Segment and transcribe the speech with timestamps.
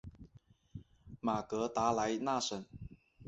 [1.19, 2.65] 马格达莱纳省。